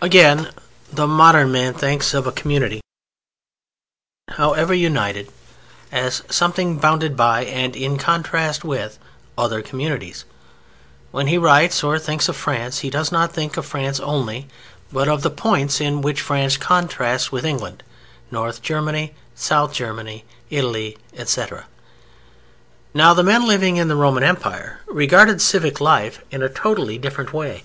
[0.00, 0.48] Again,
[0.90, 2.80] the modern man thinks of a community,
[4.28, 5.30] however united,
[5.92, 8.98] as something bounded by, and in contrast with,
[9.36, 10.24] other communities.
[11.10, 14.48] When he writes or thinks of France he does not think of France only,
[14.90, 17.82] but of the points in which France contrasts with England,
[18.30, 21.66] North Germany, South Germany, Italy, etc.
[22.94, 27.34] Now the men living in the Roman Empire regarded civic life in a totally different
[27.34, 27.64] way.